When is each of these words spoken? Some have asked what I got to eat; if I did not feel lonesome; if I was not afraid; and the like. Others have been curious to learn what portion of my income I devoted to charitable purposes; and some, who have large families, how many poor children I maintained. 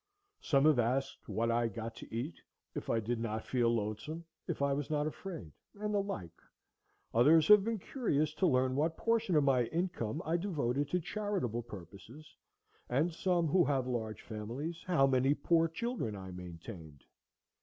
Some 0.39 0.65
have 0.65 0.79
asked 0.79 1.29
what 1.29 1.51
I 1.51 1.67
got 1.67 1.95
to 1.97 2.11
eat; 2.11 2.33
if 2.73 2.89
I 2.89 2.99
did 2.99 3.19
not 3.19 3.45
feel 3.45 3.69
lonesome; 3.69 4.25
if 4.47 4.59
I 4.63 4.73
was 4.73 4.89
not 4.89 5.05
afraid; 5.05 5.51
and 5.75 5.93
the 5.93 6.01
like. 6.01 6.33
Others 7.13 7.47
have 7.49 7.63
been 7.63 7.77
curious 7.77 8.33
to 8.33 8.47
learn 8.47 8.75
what 8.75 8.97
portion 8.97 9.35
of 9.35 9.43
my 9.43 9.65
income 9.65 10.23
I 10.25 10.37
devoted 10.37 10.89
to 10.89 10.99
charitable 10.99 11.61
purposes; 11.61 12.35
and 12.89 13.13
some, 13.13 13.45
who 13.45 13.63
have 13.65 13.85
large 13.85 14.23
families, 14.23 14.81
how 14.87 15.05
many 15.05 15.35
poor 15.35 15.67
children 15.67 16.15
I 16.15 16.31
maintained. 16.31 17.03